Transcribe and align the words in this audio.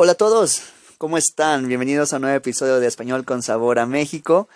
Hola 0.00 0.12
a 0.12 0.14
todos, 0.14 0.62
¿cómo 0.96 1.18
están? 1.18 1.66
Bienvenidos 1.66 2.12
a 2.12 2.16
un 2.16 2.22
nuevo 2.22 2.36
episodio 2.36 2.78
de 2.78 2.86
Español 2.86 3.24
con 3.24 3.42
Sabor 3.42 3.80
a 3.80 3.86
México. 3.86 4.48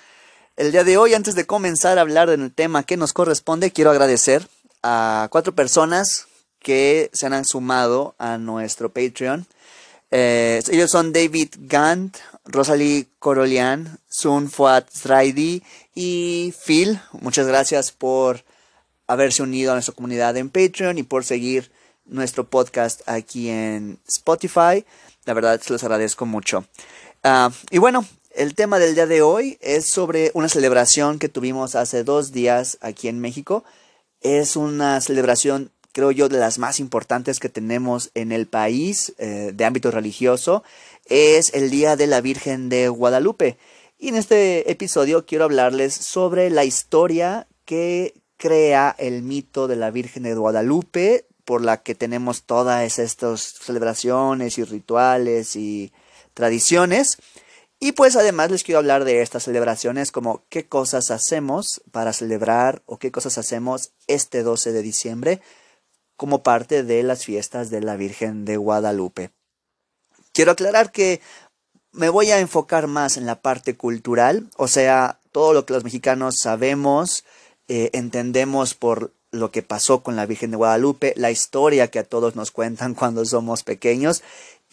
El 0.57 0.71
día 0.71 0.85
de 0.85 0.97
hoy, 0.97 1.15
antes 1.15 1.35
de 1.35 1.47
comenzar 1.47 1.99
a 1.99 2.03
hablar 2.03 2.31
del 2.31 2.55
tema 2.55 2.85
que 2.85 2.97
nos 2.97 3.13
corresponde, 3.13 3.73
quiero 3.73 3.91
agradecer 3.91 4.47
a 4.85 5.27
cuatro 5.33 5.53
personas 5.53 6.29
que 6.61 7.11
se 7.13 7.27
han 7.27 7.45
sumado 7.45 8.15
a 8.19 8.39
nuestro 8.39 8.93
Patreon. 8.93 9.45
Eh, 10.13 10.63
ellos 10.71 10.93
son 10.93 11.13
David 11.13 11.49
Gant, 11.59 12.19
Rosalie 12.45 13.09
Corolian, 13.19 13.99
Sun 14.09 14.49
Fuat 14.49 14.91
Zraidi 14.93 15.65
y 15.93 16.55
Phil. 16.65 17.01
Muchas 17.21 17.49
gracias 17.49 17.91
por 17.91 18.45
haberse 19.09 19.43
unido 19.43 19.73
a 19.73 19.75
nuestra 19.75 19.97
comunidad 19.97 20.37
en 20.37 20.51
Patreon 20.51 20.99
y 20.99 21.03
por 21.03 21.25
seguir 21.25 21.73
nuestro 22.05 22.45
podcast 22.45 23.01
aquí 23.09 23.49
en 23.49 23.99
Spotify. 24.07 24.85
La 25.25 25.35
verdad, 25.35 25.61
se 25.61 25.73
los 25.73 25.83
agradezco 25.83 26.27
mucho. 26.27 26.65
Ah, 27.23 27.51
y 27.71 27.79
bueno, 27.79 28.05
el 28.35 28.55
tema 28.55 28.79
del 28.79 28.95
día 28.95 29.07
de 29.07 29.23
hoy 29.23 29.59
es 29.61 29.89
sobre 29.89 30.31
una 30.35 30.49
celebración 30.49 31.19
que 31.19 31.29
tuvimos 31.29 31.75
hace 31.75 32.03
dos 32.03 32.33
días 32.33 32.79
aquí 32.81 33.09
en 33.09 33.21
México. 33.21 33.63
Es 34.21 34.57
una 34.57 35.01
celebración, 35.01 35.71
creo 35.93 36.11
yo, 36.11 36.29
de 36.29 36.39
las 36.39 36.59
más 36.59 36.81
importantes 36.81 37.39
que 37.39 37.49
tenemos 37.49 38.11
en 38.15 38.33
el 38.33 38.47
país 38.47 39.15
eh, 39.19 39.53
de 39.55 39.65
ámbito 39.65 39.91
religioso. 39.91 40.65
Es 41.07 41.53
el 41.55 41.71
Día 41.71 41.97
de 41.97 42.07
la 42.07 42.21
Virgen 42.21 42.69
de 42.69 42.89
Guadalupe. 42.89 43.59
Y 43.99 44.09
en 44.09 44.17
este 44.17 44.71
episodio 44.71 45.27
quiero 45.27 45.45
hablarles 45.45 45.95
sobre 45.95 46.51
la 46.51 46.65
historia 46.65 47.47
que 47.65 48.15
crea 48.39 48.95
el 48.99 49.23
mito 49.23 49.69
de 49.69 49.77
la 49.77 49.93
Virgen 49.93 50.25
de 50.25 50.35
Guadalupe, 50.35 51.27
por 51.45 51.63
la 51.63 51.83
que 51.83 51.95
tenemos 51.95 52.45
todas 52.45 52.99
estas 52.99 53.41
celebraciones 53.41 54.59
y 54.59 54.65
rituales 54.65 55.57
y 55.57 55.93
tradiciones. 56.35 57.19
Y 57.81 57.93
pues 57.93 58.15
además 58.15 58.51
les 58.51 58.63
quiero 58.63 58.79
hablar 58.79 59.05
de 59.05 59.23
estas 59.23 59.43
celebraciones 59.43 60.13
como 60.13 60.45
qué 60.49 60.69
cosas 60.69 61.11
hacemos 61.11 61.83
para 61.91 62.13
celebrar 62.13 62.83
o 62.87 62.99
qué 62.99 63.11
cosas 63.11 63.39
hacemos 63.39 63.91
este 64.07 64.43
12 64.45 64.73
de 64.73 64.83
diciembre 64.83 65.41
como 66.17 66.45
parte 66.45 66.85
de 66.85 67.03
las 67.03 67.25
fiestas 67.25 67.71
de 67.71 67.81
la 67.81 67.97
Virgen 67.97 68.45
de 68.45 68.57
Guadalupe. 68.57 69.33
Quiero 70.33 70.53
aclarar 70.53 70.93
que 70.93 71.21
me 71.91 72.09
voy 72.09 72.31
a 72.31 72.39
enfocar 72.39 72.87
más 72.87 73.17
en 73.17 73.27
la 73.27 73.43
parte 73.43 73.77
cultural, 73.77 74.49
o 74.57 74.69
sea, 74.69 75.19
todo 75.33 75.53
lo 75.53 75.67
que 75.67 75.75
los 75.75 75.85
mexicanos 75.85 76.39
sabemos, 76.39 77.25
eh, 77.69 77.91
entendemos 77.93 78.75
por 78.75 79.13
lo 79.33 79.51
que 79.51 79.63
pasó 79.63 80.03
con 80.03 80.15
la 80.15 80.27
Virgen 80.27 80.53
de 80.53 80.59
Guadalupe, 80.59 81.15
la 81.17 81.31
historia 81.31 81.89
que 81.89 81.99
a 81.99 82.05
todos 82.05 82.37
nos 82.37 82.53
cuentan 82.53 82.95
cuando 82.95 83.25
somos 83.25 83.65
pequeños, 83.65 84.23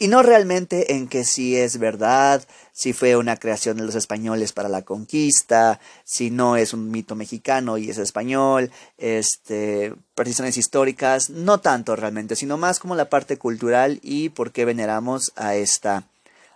y 0.02 0.08
no 0.08 0.24
realmente 0.24 0.94
en 0.94 1.10
que 1.10 1.26
si 1.26 1.58
es 1.58 1.78
verdad, 1.78 2.42
si 2.72 2.94
fue 2.94 3.18
una 3.18 3.36
creación 3.36 3.76
de 3.76 3.84
los 3.84 3.96
españoles 3.96 4.54
para 4.54 4.70
la 4.70 4.84
conquista, 4.84 5.82
si 6.06 6.32
no 6.32 6.56
es 6.56 6.74
un 6.74 6.90
mito 6.90 7.16
mexicano 7.16 7.78
y 7.78 7.90
es 7.90 7.98
español, 7.98 8.72
este, 8.98 9.94
precisiones 10.16 10.56
históricas, 10.56 11.30
no 11.30 11.60
tanto 11.60 11.98
realmente, 11.98 12.38
sino 12.38 12.58
más 12.58 12.80
como 12.80 12.96
la 12.96 13.10
parte 13.10 13.38
cultural 13.38 14.00
y 14.02 14.30
por 14.30 14.54
qué 14.54 14.64
veneramos 14.64 15.34
a 15.36 15.56
esta, 15.56 16.06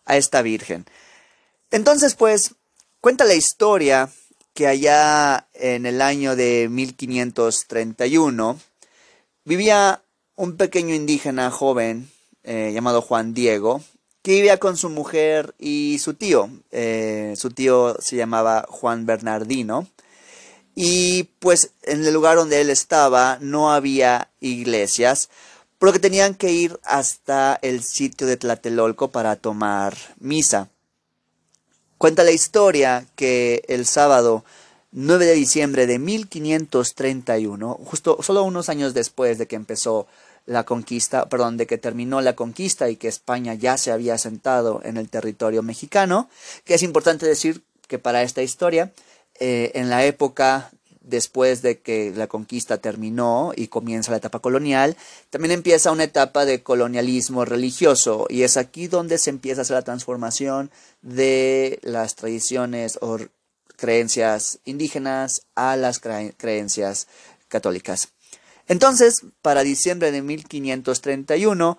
a 0.05 0.15
esta 0.15 0.41
Virgen. 0.41 0.85
Entonces, 1.69 2.15
pues, 2.15 2.55
cuenta 3.01 3.25
la 3.25 3.35
historia 3.35 4.09
que 4.53 4.67
allá 4.67 5.47
en 5.53 5.85
el 5.85 6.01
año 6.01 6.35
de 6.35 6.67
1531 6.69 8.59
vivía 9.45 10.01
un 10.35 10.57
pequeño 10.57 10.93
indígena 10.95 11.51
joven 11.51 12.09
eh, 12.43 12.71
llamado 12.73 13.01
Juan 13.01 13.33
Diego, 13.33 13.81
que 14.21 14.33
vivía 14.33 14.59
con 14.59 14.77
su 14.77 14.89
mujer 14.89 15.53
y 15.59 15.99
su 15.99 16.13
tío. 16.13 16.49
Eh, 16.71 17.33
su 17.37 17.49
tío 17.49 17.97
se 17.99 18.15
llamaba 18.15 18.65
Juan 18.69 19.05
Bernardino. 19.05 19.87
Y 20.75 21.23
pues 21.39 21.71
en 21.83 22.03
el 22.05 22.13
lugar 22.13 22.37
donde 22.37 22.61
él 22.61 22.69
estaba 22.69 23.37
no 23.41 23.71
había 23.71 24.29
iglesias, 24.39 25.29
por 25.77 25.89
lo 25.89 25.93
que 25.93 25.99
tenían 25.99 26.33
que 26.33 26.51
ir 26.51 26.79
hasta 26.83 27.59
el 27.61 27.83
sitio 27.83 28.25
de 28.25 28.37
Tlatelolco 28.37 29.11
para 29.11 29.35
tomar 29.35 29.95
misa. 30.19 30.69
Cuenta 32.03 32.25
la 32.25 32.31
historia 32.31 33.05
que 33.15 33.63
el 33.69 33.85
sábado 33.85 34.43
9 34.91 35.25
de 35.25 35.35
diciembre 35.35 35.87
de 35.87 35.99
1531, 35.99 37.79
justo 37.85 38.17
solo 38.21 38.43
unos 38.43 38.67
años 38.67 38.93
después 38.93 39.37
de 39.37 39.47
que 39.47 39.55
empezó 39.55 40.05
la 40.45 40.65
conquista, 40.65 41.29
perdón, 41.29 41.55
de 41.55 41.65
que 41.65 41.77
terminó 41.77 42.19
la 42.19 42.35
conquista 42.35 42.89
y 42.89 42.97
que 42.97 43.07
España 43.07 43.53
ya 43.53 43.77
se 43.77 43.89
había 43.93 44.15
asentado 44.15 44.81
en 44.83 44.97
el 44.97 45.07
territorio 45.07 45.63
mexicano, 45.63 46.27
que 46.65 46.73
es 46.73 46.83
importante 46.83 47.25
decir 47.25 47.63
que 47.87 47.99
para 47.99 48.21
esta 48.21 48.41
historia, 48.41 48.91
eh, 49.39 49.71
en 49.75 49.89
la 49.89 50.03
época 50.03 50.71
después 51.03 51.61
de 51.61 51.79
que 51.79 52.11
la 52.15 52.27
conquista 52.27 52.77
terminó 52.77 53.51
y 53.55 53.67
comienza 53.67 54.11
la 54.11 54.17
etapa 54.17 54.39
colonial, 54.39 54.97
también 55.29 55.51
empieza 55.51 55.91
una 55.91 56.05
etapa 56.05 56.45
de 56.45 56.63
colonialismo 56.63 57.45
religioso 57.45 58.25
y 58.29 58.43
es 58.43 58.57
aquí 58.57 58.87
donde 58.87 59.17
se 59.17 59.29
empieza 59.29 59.61
a 59.61 59.63
hacer 59.63 59.75
la 59.75 59.83
transformación 59.83 60.71
de 61.01 61.79
las 61.83 62.15
tradiciones 62.15 62.97
o 63.01 63.19
creencias 63.75 64.59
indígenas 64.65 65.43
a 65.55 65.75
las 65.75 65.99
creencias 65.99 67.07
católicas. 67.49 68.09
Entonces, 68.67 69.23
para 69.41 69.63
diciembre 69.63 70.11
de 70.11 70.21
1531, 70.21 71.77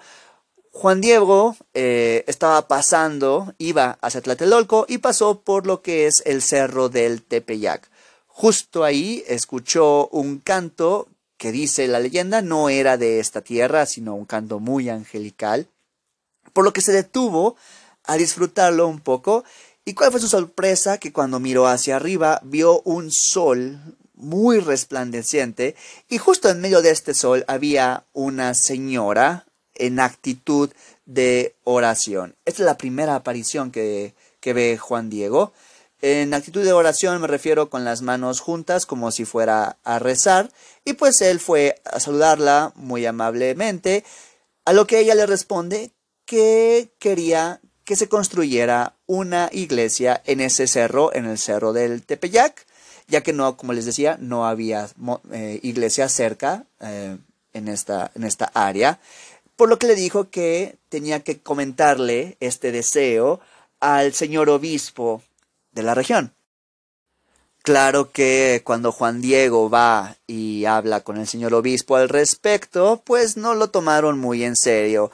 Juan 0.70 1.00
Diego 1.00 1.56
eh, 1.72 2.24
estaba 2.26 2.66
pasando, 2.66 3.54
iba 3.58 3.96
hacia 4.02 4.20
Tlatelolco 4.20 4.86
y 4.88 4.98
pasó 4.98 5.40
por 5.40 5.66
lo 5.66 5.82
que 5.82 6.06
es 6.06 6.22
el 6.26 6.42
cerro 6.42 6.88
del 6.88 7.22
Tepeyac. 7.22 7.88
Justo 8.36 8.82
ahí 8.82 9.22
escuchó 9.28 10.08
un 10.08 10.40
canto 10.40 11.06
que 11.36 11.52
dice 11.52 11.86
la 11.86 12.00
leyenda 12.00 12.42
no 12.42 12.68
era 12.68 12.96
de 12.96 13.20
esta 13.20 13.42
tierra, 13.42 13.86
sino 13.86 14.16
un 14.16 14.24
canto 14.24 14.58
muy 14.58 14.88
angelical, 14.88 15.68
por 16.52 16.64
lo 16.64 16.72
que 16.72 16.80
se 16.80 16.90
detuvo 16.90 17.54
a 18.02 18.16
disfrutarlo 18.16 18.88
un 18.88 18.98
poco. 18.98 19.44
¿Y 19.84 19.94
cuál 19.94 20.10
fue 20.10 20.18
su 20.18 20.26
sorpresa? 20.26 20.98
Que 20.98 21.12
cuando 21.12 21.38
miró 21.38 21.68
hacia 21.68 21.94
arriba 21.94 22.40
vio 22.42 22.80
un 22.80 23.12
sol 23.12 23.78
muy 24.14 24.58
resplandeciente 24.58 25.76
y 26.08 26.18
justo 26.18 26.48
en 26.48 26.60
medio 26.60 26.82
de 26.82 26.90
este 26.90 27.14
sol 27.14 27.44
había 27.46 28.04
una 28.12 28.54
señora 28.54 29.46
en 29.76 30.00
actitud 30.00 30.72
de 31.06 31.54
oración. 31.62 32.34
Esta 32.44 32.62
es 32.62 32.66
la 32.66 32.78
primera 32.78 33.14
aparición 33.14 33.70
que, 33.70 34.12
que 34.40 34.52
ve 34.54 34.76
Juan 34.76 35.08
Diego. 35.08 35.52
En 36.06 36.34
actitud 36.34 36.62
de 36.62 36.74
oración 36.74 37.18
me 37.18 37.26
refiero 37.26 37.70
con 37.70 37.86
las 37.86 38.02
manos 38.02 38.40
juntas 38.40 38.84
como 38.84 39.10
si 39.10 39.24
fuera 39.24 39.78
a 39.84 39.98
rezar. 39.98 40.50
Y 40.84 40.92
pues 40.92 41.22
él 41.22 41.40
fue 41.40 41.80
a 41.86 41.98
saludarla 41.98 42.74
muy 42.76 43.06
amablemente, 43.06 44.04
a 44.66 44.74
lo 44.74 44.86
que 44.86 44.98
ella 44.98 45.14
le 45.14 45.24
responde 45.24 45.92
que 46.26 46.90
quería 46.98 47.62
que 47.84 47.96
se 47.96 48.10
construyera 48.10 48.96
una 49.06 49.48
iglesia 49.50 50.20
en 50.26 50.42
ese 50.42 50.66
cerro, 50.66 51.10
en 51.14 51.24
el 51.24 51.38
cerro 51.38 51.72
del 51.72 52.02
Tepeyac, 52.02 52.66
ya 53.08 53.22
que 53.22 53.32
no, 53.32 53.56
como 53.56 53.72
les 53.72 53.86
decía, 53.86 54.18
no 54.20 54.46
había 54.46 54.90
eh, 55.32 55.58
iglesia 55.62 56.10
cerca 56.10 56.66
eh, 56.80 57.16
en, 57.54 57.68
esta, 57.68 58.10
en 58.14 58.24
esta 58.24 58.50
área, 58.52 59.00
por 59.56 59.70
lo 59.70 59.78
que 59.78 59.86
le 59.86 59.94
dijo 59.94 60.28
que 60.28 60.76
tenía 60.90 61.20
que 61.20 61.40
comentarle 61.40 62.36
este 62.40 62.72
deseo 62.72 63.40
al 63.80 64.12
señor 64.12 64.50
obispo 64.50 65.22
de 65.74 65.82
la 65.82 65.94
región. 65.94 66.34
Claro 67.62 68.12
que 68.12 68.60
cuando 68.62 68.92
Juan 68.92 69.22
Diego 69.22 69.70
va 69.70 70.16
y 70.26 70.66
habla 70.66 71.00
con 71.00 71.16
el 71.16 71.26
señor 71.26 71.54
obispo 71.54 71.96
al 71.96 72.10
respecto, 72.10 73.02
pues 73.06 73.38
no 73.38 73.54
lo 73.54 73.70
tomaron 73.70 74.18
muy 74.18 74.44
en 74.44 74.54
serio. 74.54 75.10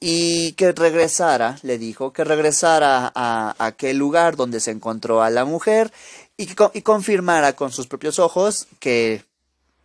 Y 0.00 0.52
que 0.52 0.72
regresara, 0.72 1.58
le 1.62 1.78
dijo, 1.78 2.12
que 2.12 2.24
regresara 2.24 3.12
a, 3.14 3.54
aquel 3.58 3.96
lugar 3.96 4.34
donde 4.34 4.58
se 4.58 4.72
encontró 4.72 5.22
a 5.22 5.30
la 5.30 5.44
mujer 5.44 5.92
y, 6.36 6.48
y 6.74 6.82
confirmara 6.82 7.54
con 7.54 7.70
sus 7.70 7.86
propios 7.86 8.18
ojos 8.18 8.66
que 8.80 9.22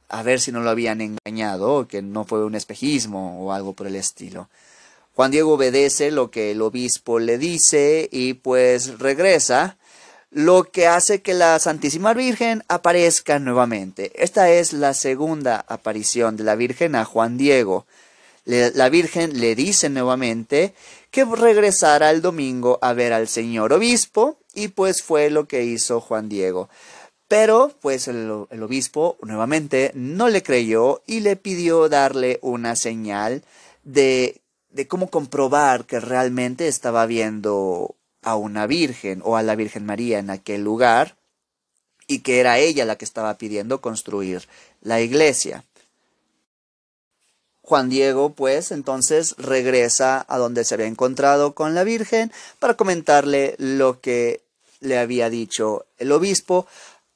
a 0.09 0.23
ver 0.23 0.39
si 0.39 0.51
no 0.51 0.61
lo 0.61 0.71
habían 0.71 1.01
engañado, 1.01 1.87
que 1.87 2.01
no 2.01 2.23
fue 2.23 2.43
un 2.43 2.55
espejismo 2.55 3.43
o 3.43 3.51
algo 3.51 3.73
por 3.73 3.85
el 3.85 3.95
estilo. 3.95 4.49
Juan 5.15 5.29
Diego 5.29 5.53
obedece 5.53 6.09
lo 6.09 6.31
que 6.31 6.51
el 6.51 6.61
obispo 6.61 7.19
le 7.19 7.37
dice 7.37 8.09
y 8.11 8.33
pues 8.33 8.97
regresa 8.97 9.77
lo 10.33 10.63
que 10.63 10.87
hace 10.87 11.21
que 11.21 11.33
la 11.33 11.59
Santísima 11.59 12.13
Virgen 12.13 12.63
aparezca 12.67 13.39
nuevamente. 13.39 14.11
Esta 14.15 14.49
es 14.49 14.73
la 14.73 14.93
segunda 14.93 15.63
aparición 15.67 16.35
de 16.35 16.43
la 16.43 16.55
Virgen 16.55 16.95
a 16.95 17.05
Juan 17.05 17.37
Diego. 17.37 17.85
la 18.45 18.89
Virgen 18.89 19.39
le 19.39 19.55
dice 19.55 19.89
nuevamente 19.89 20.73
que 21.11 21.23
regresara 21.23 22.09
el 22.09 22.21
domingo 22.21 22.79
a 22.81 22.93
ver 22.93 23.13
al 23.13 23.27
señor 23.27 23.71
obispo 23.73 24.37
y 24.53 24.69
pues 24.69 25.01
fue 25.03 25.29
lo 25.29 25.47
que 25.47 25.63
hizo 25.63 26.01
Juan 26.01 26.29
Diego. 26.29 26.69
Pero 27.27 27.71
pues 27.81 28.07
el, 28.07 28.45
el 28.49 28.63
obispo 28.63 29.17
nuevamente 29.21 29.91
no 29.93 30.29
le 30.29 30.43
creyó 30.43 31.01
y 31.07 31.21
le 31.21 31.35
pidió 31.35 31.89
darle 31.89 32.39
una 32.41 32.75
señal 32.75 33.43
de 33.83 34.41
de 34.73 34.87
cómo 34.87 35.09
comprobar 35.09 35.85
que 35.85 35.99
realmente 35.99 36.67
estaba 36.67 37.05
viendo 37.05 37.95
a 38.23 38.35
una 38.35 38.67
virgen 38.67 39.21
o 39.23 39.37
a 39.37 39.43
la 39.43 39.55
Virgen 39.55 39.85
María 39.85 40.19
en 40.19 40.29
aquel 40.29 40.63
lugar 40.63 41.15
y 42.07 42.19
que 42.19 42.39
era 42.39 42.59
ella 42.59 42.85
la 42.85 42.97
que 42.97 43.05
estaba 43.05 43.37
pidiendo 43.37 43.81
construir 43.81 44.47
la 44.81 45.01
iglesia. 45.01 45.63
Juan 47.61 47.89
Diego, 47.89 48.33
pues, 48.33 48.71
entonces 48.71 49.35
regresa 49.37 50.25
a 50.27 50.37
donde 50.37 50.65
se 50.65 50.73
había 50.73 50.87
encontrado 50.87 51.55
con 51.55 51.73
la 51.73 51.85
Virgen 51.85 52.31
para 52.59 52.75
comentarle 52.75 53.55
lo 53.57 54.01
que 54.01 54.41
le 54.81 54.97
había 54.97 55.29
dicho 55.29 55.85
el 55.97 56.11
obispo, 56.11 56.67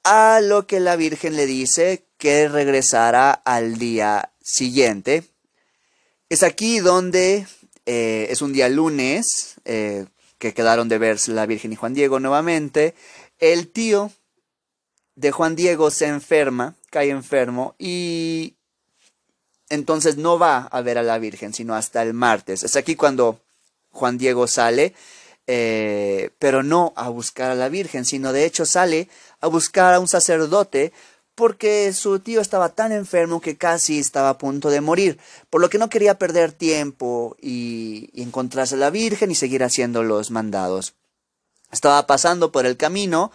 a 0.03 0.39
lo 0.41 0.65
que 0.65 0.79
la 0.79 0.95
Virgen 0.95 1.35
le 1.35 1.45
dice 1.45 2.05
que 2.17 2.47
regresará 2.47 3.31
al 3.31 3.77
día 3.77 4.31
siguiente. 4.41 5.25
Es 6.29 6.43
aquí 6.43 6.79
donde 6.79 7.45
eh, 7.85 8.27
es 8.29 8.41
un 8.41 8.53
día 8.53 8.69
lunes, 8.69 9.55
eh, 9.65 10.05
que 10.37 10.53
quedaron 10.53 10.89
de 10.89 10.97
verse 10.97 11.31
la 11.31 11.45
Virgen 11.45 11.73
y 11.73 11.75
Juan 11.75 11.93
Diego 11.93 12.19
nuevamente. 12.19 12.93
El 13.39 13.69
tío 13.69 14.11
de 15.15 15.31
Juan 15.31 15.55
Diego 15.55 15.89
se 15.91 16.05
enferma, 16.05 16.75
cae 16.91 17.09
enfermo 17.09 17.75
y 17.77 18.55
entonces 19.69 20.17
no 20.17 20.39
va 20.39 20.59
a 20.71 20.81
ver 20.81 20.97
a 20.97 21.03
la 21.03 21.17
Virgen, 21.17 21.53
sino 21.53 21.75
hasta 21.75 22.01
el 22.03 22.13
martes. 22.13 22.63
Es 22.63 22.75
aquí 22.75 22.95
cuando 22.95 23.39
Juan 23.91 24.17
Diego 24.17 24.47
sale, 24.47 24.93
eh, 25.47 26.29
pero 26.39 26.63
no 26.63 26.93
a 26.95 27.09
buscar 27.09 27.51
a 27.51 27.55
la 27.55 27.69
Virgen, 27.69 28.05
sino 28.05 28.31
de 28.31 28.45
hecho 28.45 28.65
sale 28.65 29.09
a 29.41 29.47
buscar 29.47 29.93
a 29.93 29.99
un 29.99 30.07
sacerdote 30.07 30.93
porque 31.37 31.93
su 31.93 32.19
tío 32.19 32.41
estaba 32.41 32.69
tan 32.69 32.91
enfermo 32.91 33.41
que 33.41 33.57
casi 33.57 33.99
estaba 33.99 34.29
a 34.29 34.37
punto 34.39 34.71
de 34.71 34.81
morir, 34.81 35.19
por 35.51 35.61
lo 35.61 35.69
que 35.69 35.77
no 35.77 35.87
quería 35.87 36.17
perder 36.17 36.51
tiempo 36.51 37.37
y, 37.39 38.09
encontrarse 38.15 38.73
a 38.73 38.79
la 38.79 38.89
Virgen 38.89 39.29
y 39.29 39.35
seguir 39.35 39.63
haciendo 39.63 40.01
los 40.01 40.31
mandados. 40.31 40.95
Estaba 41.71 42.07
pasando 42.07 42.51
por 42.51 42.65
el 42.65 42.75
camino 42.75 43.31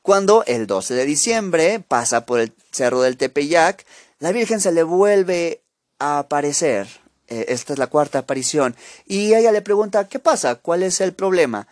cuando 0.00 0.44
el 0.46 0.66
12 0.66 0.94
de 0.94 1.04
diciembre 1.04 1.84
pasa 1.86 2.24
por 2.24 2.40
el 2.40 2.54
cerro 2.70 3.02
del 3.02 3.18
Tepeyac, 3.18 3.84
la 4.18 4.32
Virgen 4.32 4.58
se 4.58 4.72
le 4.72 4.82
vuelve 4.82 5.60
a 5.98 6.20
aparecer. 6.20 6.88
Eh, 7.28 7.44
esta 7.48 7.74
es 7.74 7.78
la 7.78 7.88
cuarta 7.88 8.20
aparición. 8.20 8.74
Y 9.04 9.34
ella 9.34 9.52
le 9.52 9.60
pregunta, 9.60 10.08
¿qué 10.08 10.18
pasa? 10.18 10.54
¿Cuál 10.54 10.82
es 10.82 11.02
el 11.02 11.12
problema? 11.12 11.68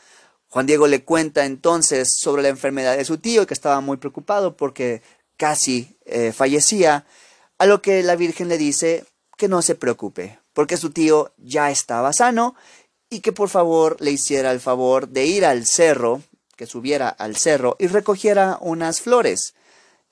Juan 0.51 0.67
Diego 0.67 0.89
le 0.89 1.05
cuenta 1.05 1.47
entonces 1.47 2.09
sobre 2.19 2.43
la 2.43 2.49
enfermedad 2.49 2.97
de 2.97 3.05
su 3.05 3.19
tío, 3.19 3.47
que 3.47 3.55
estaba 3.55 3.81
muy 3.81 3.97
preocupado 3.97 4.57
porque 4.57 5.01
casi 5.41 5.97
eh, 6.05 6.33
fallecía, 6.33 7.07
a 7.57 7.65
lo 7.65 7.81
que 7.81 8.03
la 8.03 8.15
Virgen 8.15 8.49
le 8.49 8.59
dice 8.59 9.07
que 9.39 9.49
no 9.49 9.63
se 9.63 9.75
preocupe, 9.75 10.39
porque 10.53 10.77
su 10.77 10.91
tío 10.91 11.33
ya 11.39 11.71
estaba 11.71 12.13
sano 12.13 12.55
y 13.09 13.21
que 13.21 13.33
por 13.33 13.49
favor 13.49 13.97
le 14.01 14.11
hiciera 14.11 14.53
el 14.53 14.61
favor 14.61 15.09
de 15.09 15.25
ir 15.25 15.47
al 15.47 15.65
cerro, 15.65 16.23
que 16.57 16.67
subiera 16.67 17.09
al 17.09 17.37
cerro 17.37 17.75
y 17.79 17.87
recogiera 17.87 18.59
unas 18.61 19.01
flores. 19.01 19.55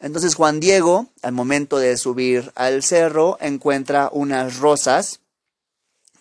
Entonces 0.00 0.34
Juan 0.34 0.60
Diego, 0.60 1.08
al 1.20 1.32
momento 1.32 1.76
de 1.76 1.98
subir 1.98 2.50
al 2.54 2.82
cerro, 2.82 3.36
encuentra 3.38 4.08
unas 4.10 4.56
rosas, 4.56 5.20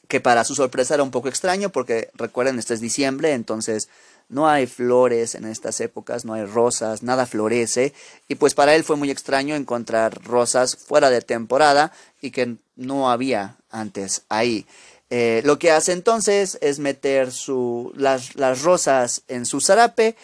que 0.09 0.19
para 0.19 0.43
su 0.43 0.53
sorpresa 0.53 0.95
era 0.95 1.03
un 1.03 1.11
poco 1.11 1.29
extraño, 1.29 1.69
porque 1.69 2.09
recuerden, 2.15 2.59
este 2.59 2.73
es 2.73 2.81
diciembre, 2.81 3.31
entonces 3.31 3.87
no 4.29 4.47
hay 4.47 4.67
flores 4.67 5.35
en 5.35 5.45
estas 5.45 5.79
épocas, 5.79 6.25
no 6.25 6.33
hay 6.33 6.45
rosas, 6.45 7.03
nada 7.03 7.25
florece, 7.25 7.93
y 8.27 8.35
pues 8.35 8.53
para 8.53 8.75
él 8.75 8.83
fue 8.83 8.95
muy 8.95 9.09
extraño 9.09 9.55
encontrar 9.55 10.23
rosas 10.23 10.75
fuera 10.75 11.09
de 11.09 11.21
temporada 11.21 11.91
y 12.21 12.31
que 12.31 12.57
no 12.75 13.09
había 13.09 13.57
antes 13.69 14.23
ahí. 14.29 14.65
Eh, 15.09 15.41
lo 15.45 15.57
que 15.57 15.71
hace 15.71 15.93
entonces 15.93 16.57
es 16.59 16.79
meter 16.79 17.31
su, 17.31 17.93
las, 17.95 18.35
las 18.35 18.63
rosas 18.63 19.23
en 19.29 19.45
su 19.45 19.61
zarape 19.61 20.17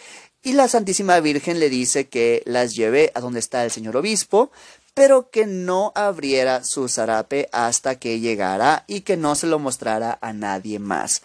y 0.44 0.52
la 0.52 0.68
Santísima 0.68 1.18
Virgen 1.20 1.58
le 1.58 1.70
dice 1.70 2.06
que 2.06 2.42
las 2.44 2.76
lleve 2.76 3.10
a 3.14 3.20
donde 3.20 3.40
está 3.40 3.64
el 3.64 3.70
señor 3.70 3.96
obispo, 3.96 4.52
pero 4.92 5.30
que 5.30 5.46
no 5.46 5.90
abriera 5.94 6.62
su 6.62 6.86
zarape 6.88 7.48
hasta 7.50 7.98
que 7.98 8.20
llegara 8.20 8.84
y 8.86 9.00
que 9.00 9.16
no 9.16 9.34
se 9.36 9.46
lo 9.46 9.58
mostrara 9.58 10.18
a 10.20 10.34
nadie 10.34 10.78
más. 10.78 11.22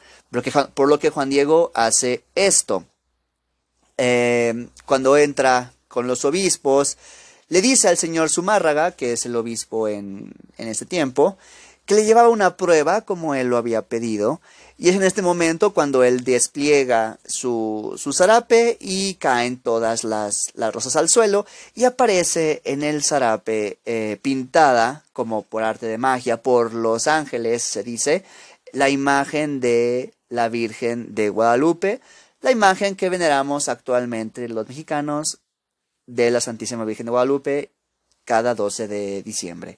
Por 0.73 0.87
lo 0.87 0.99
que, 0.99 1.09
Juan 1.09 1.29
Diego 1.29 1.71
hace 1.75 2.23
esto. 2.33 2.85
Eh, 3.97 4.69
cuando 4.85 5.17
entra 5.17 5.73
con 5.89 6.07
los 6.07 6.23
obispos, 6.23 6.97
le 7.49 7.61
dice 7.61 7.89
al 7.89 7.97
señor 7.97 8.29
Zumárraga, 8.29 8.93
que 8.93 9.11
es 9.11 9.25
el 9.25 9.35
obispo 9.35 9.89
en, 9.89 10.31
en 10.57 10.67
este 10.69 10.85
tiempo, 10.85 11.37
que 11.85 11.95
le 11.95 12.05
llevaba 12.05 12.29
una 12.29 12.55
prueba 12.55 13.01
como 13.01 13.35
él 13.35 13.47
lo 13.47 13.57
había 13.57 13.81
pedido, 13.81 14.39
y 14.81 14.87
es 14.87 14.95
en 14.95 15.03
este 15.03 15.21
momento 15.21 15.73
cuando 15.73 16.05
él 16.05 16.23
despliega 16.23 17.19
su, 17.25 17.95
su 17.97 18.13
zarape 18.13 18.77
y 18.79 19.15
caen 19.15 19.57
todas 19.57 20.05
las, 20.05 20.51
las, 20.53 20.73
rosas 20.73 20.95
al 20.95 21.09
suelo 21.09 21.45
y 21.75 21.83
aparece 21.83 22.61
en 22.63 22.83
el 22.83 23.03
zarape 23.03 23.79
eh, 23.85 24.17
pintada, 24.21 25.03
como 25.11 25.41
por 25.41 25.63
arte 25.63 25.85
de 25.85 25.97
magia, 25.97 26.41
por 26.41 26.73
los 26.73 27.07
ángeles, 27.07 27.61
se 27.61 27.83
dice, 27.83 28.23
la 28.71 28.87
imagen 28.87 29.59
de 29.59 30.13
la 30.29 30.47
Virgen 30.47 31.13
de 31.13 31.27
Guadalupe, 31.27 31.99
la 32.39 32.51
imagen 32.51 32.95
que 32.95 33.09
veneramos 33.09 33.67
actualmente 33.67 34.47
los 34.47 34.65
mexicanos 34.65 35.39
de 36.07 36.31
la 36.31 36.39
Santísima 36.39 36.85
Virgen 36.85 37.07
de 37.07 37.11
Guadalupe 37.11 37.71
cada 38.23 38.55
12 38.55 38.87
de 38.87 39.23
diciembre. 39.23 39.77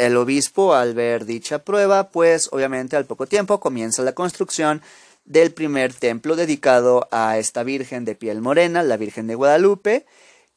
El 0.00 0.16
obispo, 0.16 0.72
al 0.72 0.94
ver 0.94 1.26
dicha 1.26 1.58
prueba, 1.58 2.08
pues 2.08 2.48
obviamente 2.52 2.96
al 2.96 3.04
poco 3.04 3.26
tiempo 3.26 3.60
comienza 3.60 4.02
la 4.02 4.14
construcción 4.14 4.80
del 5.26 5.52
primer 5.52 5.92
templo 5.92 6.36
dedicado 6.36 7.06
a 7.10 7.36
esta 7.36 7.64
Virgen 7.64 8.06
de 8.06 8.14
piel 8.14 8.40
morena, 8.40 8.82
la 8.82 8.96
Virgen 8.96 9.26
de 9.26 9.34
Guadalupe. 9.34 10.06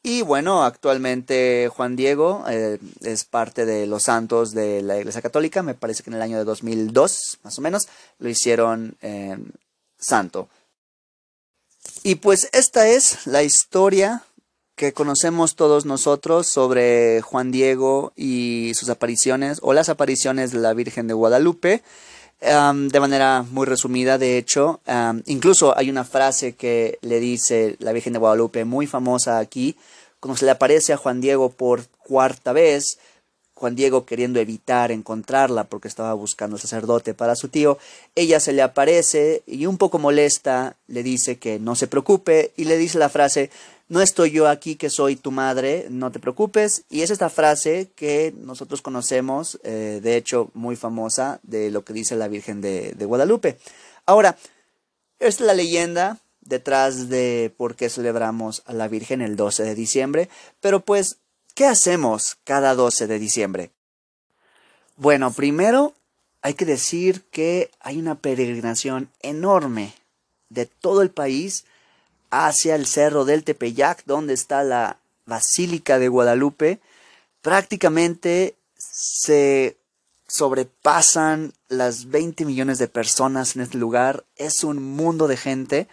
Y 0.02 0.22
bueno, 0.22 0.64
actualmente 0.64 1.68
Juan 1.68 1.94
Diego 1.94 2.42
eh, 2.48 2.78
es 3.02 3.26
parte 3.26 3.66
de 3.66 3.86
los 3.86 4.04
santos 4.04 4.52
de 4.52 4.80
la 4.80 4.96
Iglesia 4.96 5.20
Católica, 5.20 5.62
me 5.62 5.74
parece 5.74 6.02
que 6.02 6.08
en 6.08 6.16
el 6.16 6.22
año 6.22 6.38
de 6.38 6.44
2002, 6.44 7.40
más 7.42 7.58
o 7.58 7.60
menos, 7.60 7.88
lo 8.18 8.30
hicieron 8.30 8.96
eh, 9.02 9.36
santo. 9.98 10.48
Y 12.02 12.14
pues 12.14 12.48
esta 12.54 12.88
es 12.88 13.26
la 13.26 13.42
historia 13.42 14.22
que 14.76 14.92
conocemos 14.92 15.54
todos 15.54 15.86
nosotros 15.86 16.46
sobre 16.48 17.20
Juan 17.20 17.52
Diego 17.52 18.12
y 18.16 18.72
sus 18.74 18.88
apariciones 18.88 19.58
o 19.62 19.72
las 19.72 19.88
apariciones 19.88 20.50
de 20.50 20.58
la 20.58 20.74
Virgen 20.74 21.06
de 21.06 21.14
Guadalupe. 21.14 21.82
de 22.40 23.00
manera 23.00 23.44
muy 23.50 23.66
resumida, 23.66 24.18
de 24.18 24.36
hecho, 24.36 24.80
incluso 25.26 25.76
hay 25.78 25.90
una 25.90 26.04
frase 26.04 26.54
que 26.54 26.98
le 27.02 27.20
dice 27.20 27.76
la 27.78 27.92
Virgen 27.92 28.12
de 28.12 28.18
Guadalupe 28.18 28.64
muy 28.64 28.86
famosa 28.86 29.38
aquí, 29.38 29.76
cuando 30.20 30.38
se 30.38 30.44
le 30.44 30.50
aparece 30.50 30.92
a 30.92 30.96
Juan 30.96 31.20
Diego 31.20 31.50
por 31.50 31.86
cuarta 32.02 32.52
vez, 32.52 32.98
Juan 33.54 33.76
Diego 33.76 34.04
queriendo 34.04 34.40
evitar 34.40 34.90
encontrarla 34.90 35.64
porque 35.64 35.86
estaba 35.86 36.12
buscando 36.12 36.58
sacerdote 36.58 37.14
para 37.14 37.36
su 37.36 37.48
tío, 37.48 37.78
ella 38.14 38.40
se 38.40 38.52
le 38.52 38.62
aparece 38.62 39.42
y 39.46 39.66
un 39.66 39.78
poco 39.78 39.98
molesta 39.98 40.76
le 40.88 41.02
dice 41.02 41.38
que 41.38 41.58
no 41.60 41.76
se 41.76 41.86
preocupe 41.86 42.52
y 42.56 42.64
le 42.64 42.76
dice 42.76 42.98
la 42.98 43.08
frase, 43.08 43.50
no 43.88 44.00
estoy 44.00 44.30
yo 44.30 44.48
aquí 44.48 44.76
que 44.76 44.90
soy 44.90 45.16
tu 45.16 45.30
madre, 45.30 45.86
no 45.90 46.10
te 46.10 46.18
preocupes. 46.18 46.84
Y 46.90 47.02
es 47.02 47.10
esta 47.10 47.30
frase 47.30 47.90
que 47.94 48.34
nosotros 48.36 48.82
conocemos, 48.82 49.58
eh, 49.62 50.00
de 50.02 50.16
hecho 50.16 50.50
muy 50.54 50.76
famosa, 50.76 51.40
de 51.42 51.70
lo 51.70 51.84
que 51.84 51.92
dice 51.92 52.16
la 52.16 52.28
Virgen 52.28 52.60
de, 52.60 52.92
de 52.92 53.04
Guadalupe. 53.04 53.58
Ahora, 54.06 54.36
esta 55.18 55.42
es 55.42 55.46
la 55.46 55.54
leyenda 55.54 56.18
detrás 56.40 57.08
de 57.08 57.52
por 57.56 57.74
qué 57.74 57.88
celebramos 57.88 58.62
a 58.66 58.72
la 58.72 58.88
Virgen 58.88 59.22
el 59.22 59.36
12 59.36 59.62
de 59.62 59.74
diciembre, 59.74 60.28
pero 60.60 60.80
pues 60.80 61.18
¿Qué 61.54 61.66
hacemos 61.66 62.36
cada 62.42 62.74
12 62.74 63.06
de 63.06 63.20
diciembre? 63.20 63.70
Bueno, 64.96 65.32
primero 65.32 65.94
hay 66.42 66.54
que 66.54 66.64
decir 66.64 67.22
que 67.30 67.70
hay 67.78 68.00
una 68.00 68.16
peregrinación 68.16 69.08
enorme 69.20 69.94
de 70.48 70.66
todo 70.66 71.00
el 71.02 71.10
país 71.10 71.64
hacia 72.34 72.74
el 72.74 72.86
cerro 72.86 73.24
del 73.24 73.44
Tepeyac, 73.44 74.04
donde 74.06 74.34
está 74.34 74.64
la 74.64 74.98
Basílica 75.24 76.00
de 76.00 76.08
Guadalupe. 76.08 76.80
Prácticamente 77.42 78.56
se 78.76 79.76
sobrepasan 80.26 81.52
las 81.68 82.10
20 82.10 82.44
millones 82.44 82.78
de 82.78 82.88
personas 82.88 83.54
en 83.54 83.62
este 83.62 83.78
lugar. 83.78 84.24
Es 84.34 84.64
un 84.64 84.82
mundo 84.82 85.28
de 85.28 85.36
gente 85.36 85.86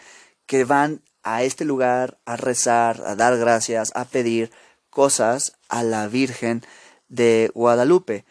que 0.48 0.65
van 0.65 1.01
a 1.21 1.43
este 1.43 1.63
lugar 1.63 2.17
a 2.25 2.38
rezar, 2.38 3.03
a 3.05 3.15
dar 3.15 3.38
gracias, 3.38 3.91
a 3.93 4.05
pedir 4.05 4.51
cosas 4.89 5.53
a 5.69 5.83
la 5.83 6.07
Virgen 6.07 6.63
de 7.07 7.51
Guadalupe. 7.53 8.25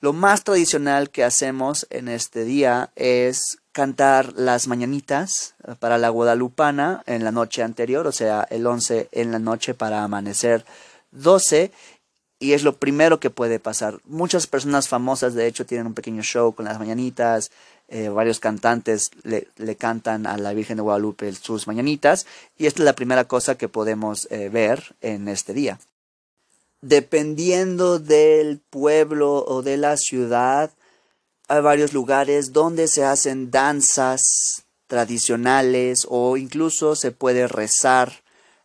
Lo 0.00 0.12
más 0.12 0.44
tradicional 0.44 1.08
que 1.08 1.24
hacemos 1.24 1.86
en 1.88 2.08
este 2.08 2.44
día 2.44 2.92
es 2.94 3.58
cantar 3.74 4.32
las 4.36 4.68
mañanitas 4.68 5.56
para 5.80 5.98
la 5.98 6.08
guadalupana 6.08 7.02
en 7.06 7.24
la 7.24 7.32
noche 7.32 7.60
anterior, 7.62 8.06
o 8.06 8.12
sea, 8.12 8.46
el 8.48 8.64
11 8.66 9.08
en 9.10 9.32
la 9.32 9.40
noche 9.40 9.74
para 9.74 10.04
amanecer 10.04 10.64
12. 11.10 11.72
y 12.38 12.52
es 12.52 12.62
lo 12.62 12.76
primero 12.76 13.20
que 13.20 13.30
puede 13.30 13.58
pasar. 13.58 13.98
Muchas 14.04 14.46
personas 14.46 14.88
famosas, 14.88 15.34
de 15.34 15.46
hecho, 15.46 15.66
tienen 15.66 15.88
un 15.88 15.94
pequeño 15.94 16.22
show 16.22 16.54
con 16.54 16.66
las 16.66 16.78
mañanitas, 16.78 17.50
eh, 17.88 18.08
varios 18.08 18.38
cantantes 18.38 19.10
le, 19.24 19.76
cantan 19.76 20.26
a 20.26 20.36
la 20.36 20.52
Virgen 20.52 20.76
de 20.76 20.82
Guadalupe 20.82 21.32
sus 21.32 21.66
mañanitas, 21.66 22.26
y 22.56 22.66
esta 22.66 22.82
es 22.82 22.84
la 22.84 22.94
primera 22.94 23.24
cosa 23.24 23.56
que 23.56 23.68
podemos 23.68 24.28
eh, 24.30 24.50
ver 24.50 24.94
en 25.00 25.26
este 25.26 25.52
día. 25.52 25.80
Dependiendo 26.80 27.98
del 27.98 28.60
pueblo 28.70 29.44
o 29.44 29.62
de 29.62 29.78
la 29.78 29.96
ciudad, 29.96 30.70
hay 31.48 31.60
varios 31.60 31.92
lugares 31.92 32.52
donde 32.52 32.88
se 32.88 33.04
hacen 33.04 33.50
danzas 33.50 34.64
tradicionales 34.86 36.06
o 36.08 36.36
incluso 36.36 36.96
se 36.96 37.10
puede 37.10 37.48
rezar 37.48 38.22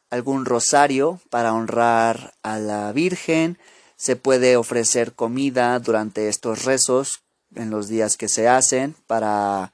algún 0.09 0.45
rosario 0.45 1.19
para 1.29 1.53
honrar 1.53 2.33
a 2.41 2.57
la 2.57 2.91
Virgen, 2.91 3.57
se 3.95 4.15
puede 4.15 4.57
ofrecer 4.57 5.13
comida 5.13 5.77
durante 5.79 6.29
estos 6.29 6.65
rezos 6.65 7.21
en 7.55 7.69
los 7.69 7.87
días 7.87 8.17
que 8.17 8.27
se 8.27 8.47
hacen 8.47 8.95
para 9.07 9.73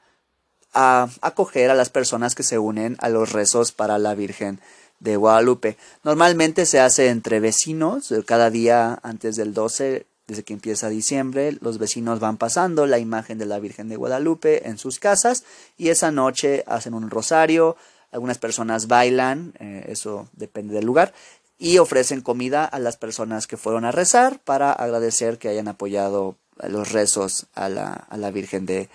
acoger 0.73 1.69
a 1.69 1.75
las 1.75 1.89
personas 1.89 2.35
que 2.35 2.43
se 2.43 2.59
unen 2.59 2.97
a 2.99 3.07
los 3.09 3.31
rezos 3.31 3.71
para 3.71 3.97
la 3.97 4.13
Virgen 4.13 4.59
de 4.99 5.15
Guadalupe. 5.15 5.77
Normalmente 6.03 6.65
se 6.65 6.79
hace 6.79 7.09
entre 7.09 7.39
vecinos, 7.39 8.13
cada 8.25 8.49
día 8.49 8.99
antes 9.03 9.37
del 9.37 9.53
12, 9.53 10.05
desde 10.27 10.43
que 10.43 10.53
empieza 10.53 10.89
diciembre, 10.89 11.57
los 11.61 11.77
vecinos 11.77 12.19
van 12.19 12.37
pasando 12.37 12.87
la 12.87 12.99
imagen 12.99 13.37
de 13.37 13.45
la 13.45 13.59
Virgen 13.59 13.89
de 13.89 13.95
Guadalupe 13.95 14.67
en 14.67 14.77
sus 14.77 14.99
casas 14.99 15.43
y 15.77 15.89
esa 15.89 16.11
noche 16.11 16.63
hacen 16.67 16.93
un 16.93 17.09
rosario, 17.09 17.77
algunas 18.11 18.37
personas 18.37 18.87
bailan, 18.87 19.53
eh, 19.59 19.85
eso 19.89 20.29
depende 20.33 20.73
del 20.73 20.85
lugar, 20.85 21.13
y 21.57 21.77
ofrecen 21.77 22.21
comida 22.21 22.65
a 22.65 22.79
las 22.79 22.97
personas 22.97 23.47
que 23.47 23.57
fueron 23.57 23.85
a 23.85 23.91
rezar 23.91 24.39
para 24.39 24.71
agradecer 24.71 25.37
que 25.37 25.49
hayan 25.49 25.67
apoyado 25.67 26.35
los 26.67 26.91
rezos 26.91 27.47
a 27.53 27.69
la, 27.69 28.31
Virgen 28.31 28.65
de, 28.65 28.89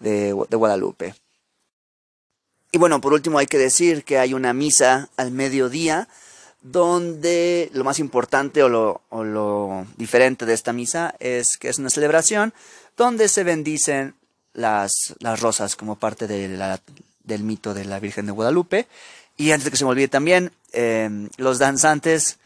de, 0.00 0.32
Guadalupe. 0.32 1.14
Y 2.70 2.78
bueno, 2.78 3.00
por 3.00 3.12
último 3.12 3.38
hay 3.38 3.46
que 3.46 3.58
decir 3.58 4.04
que 4.04 4.18
hay 4.18 4.34
una 4.34 4.52
misa 4.52 5.10
al 5.16 5.30
mediodía 5.30 6.08
donde 6.62 7.70
lo 7.74 7.84
más 7.84 7.98
importante 7.98 8.62
o 8.62 8.68
lo, 8.68 9.86
diferente 9.96 10.46
de 10.46 10.54
esta 10.54 10.72
misa 10.72 11.14
es 11.18 11.58
que 11.58 11.68
es 11.68 11.78
una 11.78 11.90
celebración 11.90 12.54
donde 12.96 13.28
se 13.28 13.44
bendicen 13.44 14.14
las, 14.52 15.14
las 15.18 15.40
rosas 15.40 15.76
como 15.76 15.96
parte 15.96 16.26
de 16.26 16.48
la 16.48 16.80
del 17.24 17.44
mito 17.44 17.74
de 17.74 17.84
la 17.84 18.00
Virgen 18.00 18.26
de 18.26 18.32
Guadalupe. 18.32 18.86
Y 19.36 19.52
antes 19.52 19.64
de 19.64 19.70
que 19.70 19.76
se 19.76 19.84
me 19.84 19.90
olvide 19.90 20.08
también, 20.08 20.52
em, 20.72 21.28
los 21.36 21.58
danzantes 21.58 22.38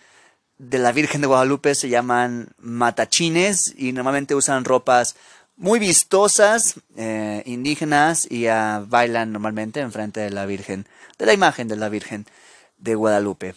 de 0.58 0.78
la 0.78 0.92
Virgen 0.92 1.20
de 1.20 1.26
Guadalupe 1.26 1.74
se 1.74 1.88
llaman 1.88 2.48
matachines 2.58 3.74
y 3.76 3.92
normalmente 3.92 4.34
usan 4.34 4.64
ropas 4.64 5.16
muy 5.56 5.78
vistosas, 5.78 6.74
eh, 6.96 7.42
indígenas, 7.46 8.26
y 8.30 8.46
bailan 8.46 9.32
normalmente 9.32 9.80
enfrente 9.80 10.20
de 10.20 10.30
la 10.30 10.46
Virgen, 10.46 10.86
de 11.18 11.26
la 11.26 11.32
imagen 11.32 11.68
de 11.68 11.76
la 11.76 11.88
Virgen 11.88 12.26
de 12.78 12.94
Guadalupe. 12.94 13.54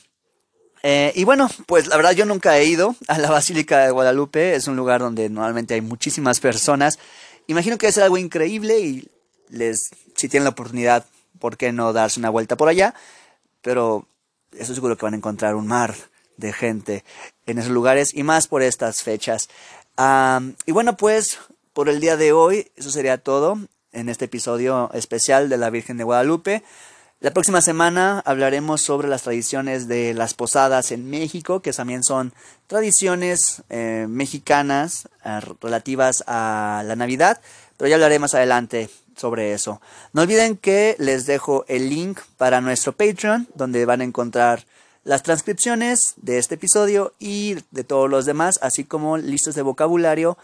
Eh, 0.83 1.11
y 1.15 1.23
bueno, 1.23 1.49
pues 1.65 1.87
la 1.87 1.97
verdad 1.97 2.11
yo 2.11 2.25
nunca 2.25 2.57
he 2.57 2.65
ido 2.65 2.95
a 3.07 3.17
la 3.17 3.29
Basílica 3.29 3.79
de 3.79 3.91
Guadalupe, 3.91 4.55
es 4.55 4.67
un 4.67 4.75
lugar 4.75 5.01
donde 5.01 5.29
normalmente 5.29 5.73
hay 5.73 5.81
muchísimas 5.81 6.39
personas. 6.39 6.99
Imagino 7.47 7.77
que 7.77 7.87
es 7.87 7.97
algo 7.97 8.17
increíble 8.17 8.79
y 8.79 9.09
les, 9.49 9.89
si 10.15 10.29
tienen 10.29 10.45
la 10.45 10.51
oportunidad, 10.51 11.05
¿por 11.39 11.57
qué 11.57 11.71
no 11.71 11.93
darse 11.93 12.19
una 12.19 12.29
vuelta 12.29 12.55
por 12.55 12.69
allá? 12.69 12.93
Pero 13.61 14.07
eso 14.57 14.73
seguro 14.73 14.97
que 14.97 15.05
van 15.05 15.13
a 15.13 15.17
encontrar 15.17 15.55
un 15.55 15.67
mar 15.67 15.95
de 16.37 16.53
gente 16.53 17.03
en 17.45 17.57
esos 17.57 17.71
lugares 17.71 18.13
y 18.13 18.23
más 18.23 18.47
por 18.47 18.61
estas 18.61 19.03
fechas. 19.03 19.49
y 20.65 20.71
bueno, 20.71 20.95
pues 20.95 21.39
por 21.73 21.89
el 21.89 21.99
día 21.99 22.17
de 22.17 22.31
hoy, 22.31 22.71
eso 22.75 22.89
sería 22.91 23.17
todo 23.17 23.57
en 23.91 24.09
este 24.09 24.25
episodio 24.25 24.89
especial 24.93 25.49
de 25.49 25.57
la 25.57 25.69
Virgen 25.69 25.97
de 25.97 26.03
Guadalupe. 26.03 26.63
La 27.21 27.31
próxima 27.31 27.59
semana 27.59 28.21
hablaremos 28.23 28.81
sobre 28.81 29.09
las 29.09 29.23
tradiciones 29.23 29.89
de 29.89 30.13
las 30.13 30.33
posadas 30.33 30.93
en 30.93 31.09
México, 31.09 31.61
que 31.61 31.73
también 31.73 32.01
son 32.01 32.31
tradiciones 32.65 33.61
eh, 33.69 34.05
mexicanas 34.07 35.09
eh, 35.25 35.41
relativas 35.59 36.23
a 36.27 36.81
la 36.85 36.95
Navidad, 36.95 37.41
pero 37.75 37.89
ya 37.89 37.95
hablaré 37.95 38.19
más 38.19 38.35
adelante 38.35 38.89
sobre 39.17 39.51
eso. 39.51 39.81
No 40.13 40.21
olviden 40.21 40.55
que 40.55 40.95
les 40.97 41.25
dejo 41.25 41.65
el 41.67 41.89
link 41.89 42.21
para 42.37 42.61
nuestro 42.61 42.93
Patreon, 42.93 43.49
donde 43.53 43.83
van 43.83 43.99
a 43.99 44.05
encontrar 44.05 44.65
las 45.03 45.21
transcripciones 45.21 46.13
de 46.15 46.37
este 46.37 46.55
episodio 46.55 47.11
y 47.19 47.57
de 47.71 47.83
todos 47.83 48.09
los 48.09 48.25
demás, 48.25 48.59
así 48.61 48.85
como 48.85 49.17
listas 49.17 49.55
de 49.55 49.61
vocabulario 49.61 50.37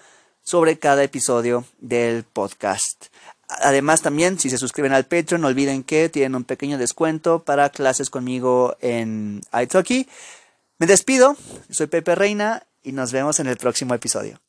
sobre 0.43 0.77
cada 0.77 1.03
episodio 1.03 1.63
del 1.79 2.25
podcast. 2.25 3.05
Además 3.47 4.01
también, 4.01 4.39
si 4.39 4.49
se 4.49 4.57
suscriben 4.57 4.93
al 4.93 5.05
Patreon, 5.05 5.41
no 5.41 5.47
olviden 5.47 5.83
que 5.83 6.09
tienen 6.09 6.35
un 6.35 6.43
pequeño 6.43 6.77
descuento 6.77 7.43
para 7.43 7.69
clases 7.69 8.09
conmigo 8.09 8.75
en 8.81 9.41
iTalki. 9.53 10.07
Me 10.79 10.87
despido, 10.87 11.37
soy 11.69 11.87
Pepe 11.87 12.15
Reina 12.15 12.65
y 12.83 12.91
nos 12.91 13.11
vemos 13.11 13.39
en 13.39 13.47
el 13.47 13.57
próximo 13.57 13.93
episodio. 13.93 14.44